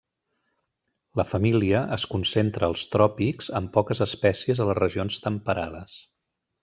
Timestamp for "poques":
3.77-4.03